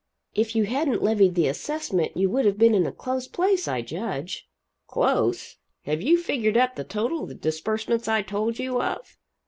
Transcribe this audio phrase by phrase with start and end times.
[0.33, 3.83] "If you hadn't levied the assessment you would have been in a close place I
[3.83, 4.49] judge?"
[4.87, 5.57] "Close?
[5.83, 9.19] Have you figured up the total of the disbursements I told you of?"